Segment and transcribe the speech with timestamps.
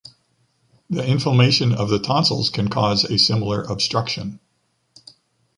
[0.89, 4.39] The inflammation of the tonsils can cause a similar obstruction.